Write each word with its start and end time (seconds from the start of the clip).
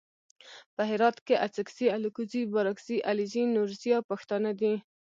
په 0.75 0.81
هرات 0.89 1.17
کې 1.25 1.35
اڅګزي 1.45 1.87
الکوزي 1.97 2.41
بارګزي 2.53 2.97
علیزي 3.09 3.43
نورزي 3.55 3.89
او 3.97 4.03
پښتانه 4.11 4.51
دي. 4.59 4.73